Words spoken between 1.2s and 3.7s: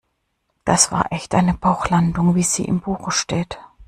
eine Bauchlandung, wie sie im Buche steht.